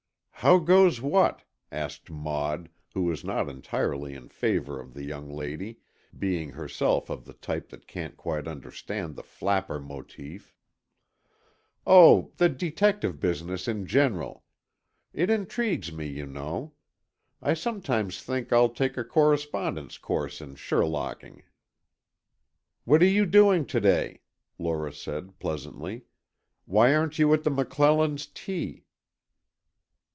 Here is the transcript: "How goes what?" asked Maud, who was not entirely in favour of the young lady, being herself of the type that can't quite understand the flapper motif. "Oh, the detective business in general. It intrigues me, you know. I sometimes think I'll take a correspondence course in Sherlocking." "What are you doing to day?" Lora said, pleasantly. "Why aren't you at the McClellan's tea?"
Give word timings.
"How 0.43 0.57
goes 0.57 0.99
what?" 0.99 1.43
asked 1.71 2.09
Maud, 2.09 2.69
who 2.95 3.03
was 3.03 3.23
not 3.23 3.47
entirely 3.47 4.15
in 4.15 4.27
favour 4.27 4.79
of 4.79 4.95
the 4.95 5.03
young 5.03 5.29
lady, 5.29 5.77
being 6.17 6.49
herself 6.53 7.11
of 7.11 7.25
the 7.25 7.33
type 7.35 7.69
that 7.69 7.85
can't 7.85 8.17
quite 8.17 8.47
understand 8.47 9.15
the 9.15 9.21
flapper 9.21 9.79
motif. 9.79 10.55
"Oh, 11.85 12.31
the 12.37 12.49
detective 12.49 13.19
business 13.19 13.67
in 13.67 13.85
general. 13.85 14.43
It 15.13 15.29
intrigues 15.29 15.91
me, 15.91 16.07
you 16.07 16.25
know. 16.25 16.73
I 17.39 17.53
sometimes 17.53 18.23
think 18.23 18.51
I'll 18.51 18.69
take 18.71 18.97
a 18.97 19.03
correspondence 19.03 19.99
course 19.99 20.41
in 20.41 20.55
Sherlocking." 20.55 21.43
"What 22.83 23.03
are 23.03 23.05
you 23.05 23.27
doing 23.27 23.63
to 23.67 23.79
day?" 23.79 24.21
Lora 24.57 24.91
said, 24.91 25.37
pleasantly. 25.37 26.05
"Why 26.65 26.95
aren't 26.95 27.19
you 27.19 27.31
at 27.31 27.43
the 27.43 27.51
McClellan's 27.51 28.25
tea?" 28.25 28.85